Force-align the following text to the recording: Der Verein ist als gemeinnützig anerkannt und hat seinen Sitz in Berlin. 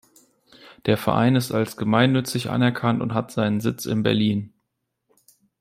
Der 0.87 0.97
Verein 0.97 1.35
ist 1.35 1.51
als 1.51 1.77
gemeinnützig 1.77 2.49
anerkannt 2.49 3.03
und 3.03 3.13
hat 3.13 3.31
seinen 3.31 3.61
Sitz 3.61 3.85
in 3.85 4.01
Berlin. 4.01 4.51